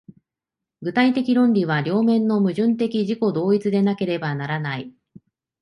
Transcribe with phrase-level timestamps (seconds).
[0.81, 4.91] 具体的論理は両面の矛盾的自己同一でなければならない。